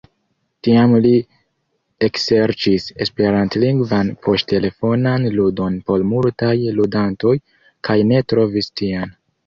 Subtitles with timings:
[0.67, 1.11] Tiam li
[2.07, 7.39] ekserĉis esperantlingvan poŝtelefonan ludon por multaj ludantoj,
[7.91, 9.19] kaj ne trovis tian.